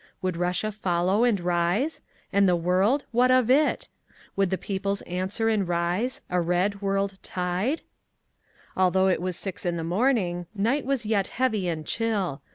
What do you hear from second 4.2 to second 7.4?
Would the peoples answer and rise, a red world